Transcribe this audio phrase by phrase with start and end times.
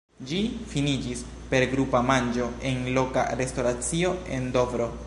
[0.29, 0.37] Ĝi
[0.71, 1.21] finiĝis
[1.51, 4.93] per grupa manĝo en loka restoracio en Dovro.